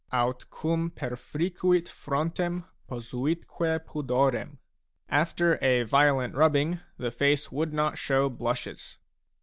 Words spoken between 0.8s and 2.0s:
perfricuit